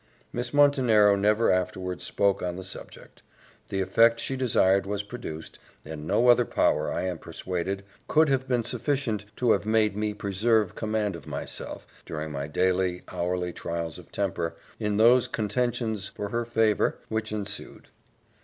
Miss 0.33 0.51
Montenero 0.51 1.15
never 1.15 1.51
afterwards 1.51 2.03
spoke 2.03 2.41
on 2.41 2.55
the 2.55 2.63
subject; 2.63 3.21
the 3.69 3.81
effect 3.81 4.19
she 4.19 4.35
desired 4.35 4.87
was 4.87 5.03
produced, 5.03 5.59
and 5.85 6.07
no 6.07 6.27
other 6.27 6.43
power, 6.43 6.91
I 6.91 7.03
am 7.03 7.19
persuaded, 7.19 7.83
could 8.07 8.27
have 8.27 8.47
been 8.47 8.63
sufficient 8.63 9.25
to 9.35 9.51
have 9.51 9.63
made 9.63 9.95
me 9.95 10.15
preserve 10.15 10.73
command 10.73 11.15
of 11.15 11.27
myself, 11.27 11.85
during 12.03 12.31
my 12.31 12.47
daily, 12.47 13.03
hourly 13.09 13.53
trials 13.53 13.99
of 13.99 14.11
temper, 14.11 14.55
in 14.79 14.97
those 14.97 15.27
contentions 15.27 16.07
for 16.07 16.29
her 16.29 16.45
favour 16.45 16.97
which 17.09 17.31
ensued. 17.31 17.89